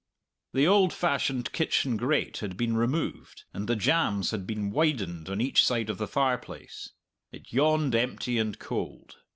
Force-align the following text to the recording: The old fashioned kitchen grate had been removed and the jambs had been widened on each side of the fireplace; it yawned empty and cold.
The 0.55 0.65
old 0.65 0.93
fashioned 0.93 1.51
kitchen 1.53 1.95
grate 1.95 2.37
had 2.39 2.57
been 2.57 2.75
removed 2.75 3.43
and 3.53 3.67
the 3.69 3.75
jambs 3.75 4.31
had 4.31 4.47
been 4.47 4.71
widened 4.71 5.29
on 5.29 5.39
each 5.39 5.63
side 5.63 5.91
of 5.91 5.99
the 5.99 6.07
fireplace; 6.07 6.93
it 7.31 7.53
yawned 7.53 7.93
empty 7.93 8.39
and 8.39 8.57
cold. 8.57 9.17